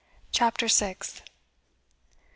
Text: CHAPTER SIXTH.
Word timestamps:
CHAPTER 0.31 0.67
SIXTH. 0.67 1.21